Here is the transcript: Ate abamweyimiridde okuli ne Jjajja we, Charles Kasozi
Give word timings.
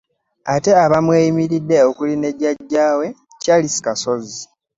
Ate 0.53 0.71
abamweyimiridde 0.85 1.77
okuli 1.89 2.15
ne 2.17 2.29
Jjajja 2.37 2.85
we, 2.99 3.07
Charles 3.41 3.75
Kasozi 3.85 4.39